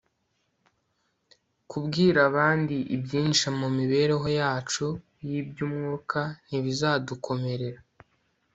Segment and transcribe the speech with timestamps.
[1.69, 4.87] kubwira abandi ibyinjira mu mibereho yacu
[5.27, 7.81] y'iby'umwuka ntibizadukomerera